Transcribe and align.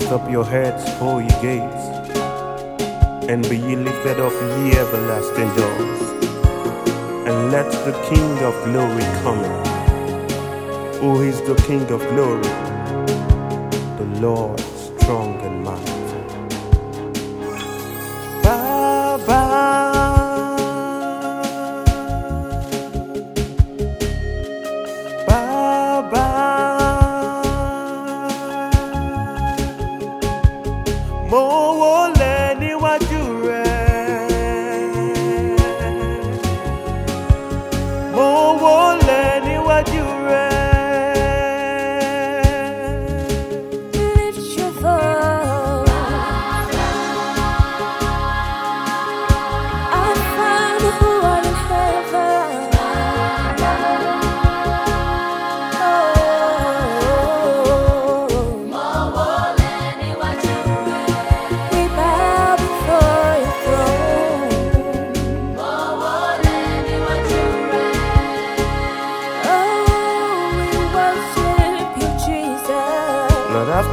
up 0.00 0.30
your 0.30 0.44
heads, 0.44 0.82
O 1.02 1.18
ye 1.18 1.28
gates, 1.42 1.84
and 3.28 3.46
be 3.46 3.58
ye 3.58 3.76
lifted 3.76 4.18
up, 4.20 4.32
ye 4.32 4.72
everlasting 4.72 5.54
doors, 5.54 6.00
and 7.28 7.52
let 7.52 7.70
the 7.84 7.92
King 8.08 8.38
of 8.42 8.54
glory 8.64 9.04
come 9.22 9.44
in. 9.44 10.94
Who 11.00 11.20
is 11.20 11.42
the 11.42 11.56
King 11.66 11.82
of 11.92 12.00
glory? 12.08 12.42
The 13.98 14.18
Lord 14.18 14.60
strong 14.60 15.38
and 15.42 15.62
mighty. 15.62 16.01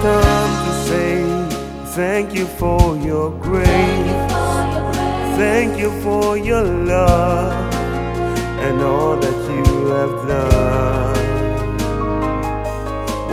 Come 0.01 0.51
to 0.65 0.73
say 0.87 1.13
thank 1.93 2.33
you 2.33 2.45
for 2.45 2.95
your 2.95 3.31
grace. 3.41 4.31
Thank 5.35 5.77
you 5.77 5.91
for 6.01 6.37
your 6.37 6.63
love 6.63 7.51
and 8.65 8.81
all 8.81 9.17
that 9.17 9.39
you 9.55 9.87
have 9.97 10.15
done. 10.25 11.27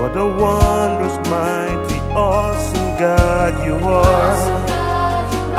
What 0.01 0.17
a 0.17 0.27
wondrous, 0.27 1.17
mighty, 1.31 2.01
awesome 2.17 2.99
God 2.99 3.53
you 3.65 3.77
are. 3.87 4.37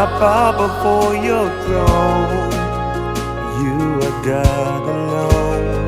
I 0.04 0.06
bow 0.20 0.52
before 0.66 1.16
your 1.30 1.48
throne. 1.64 2.52
You 3.64 3.80
are 4.08 4.18
God 4.26 4.84
alone. 4.96 5.88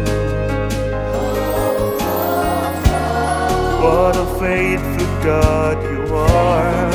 What 3.84 4.16
a 4.16 4.26
faithful 4.40 5.09
God 5.24 5.84
you 5.84 6.16
are. 6.16 6.90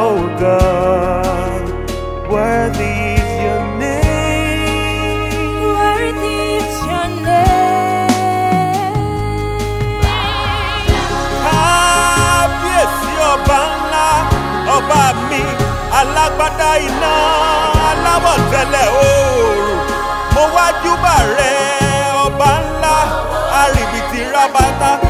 Oh 0.00 0.20
God, 0.40 1.62
worthy. 2.30 2.96
is 3.20 3.30
Your 3.44 3.64
name. 3.76 5.60
Worthy 5.76 6.36
is 6.60 6.72
Your 6.88 7.08
ọba 14.78 15.04
mi 15.28 15.42
alágbádá 15.98 16.70
iná 16.88 17.12
aláwọ̀ 17.90 18.36
tẹ́lẹ̀ 18.50 18.86
oòrùn 19.02 19.78
mo 20.34 20.42
wájú 20.54 20.92
bà 21.04 21.16
rẹ 21.36 21.54
ọba 22.26 22.50
ńlá 22.68 22.96
àrìbìtì 23.60 24.20
rábátá. 24.32 25.07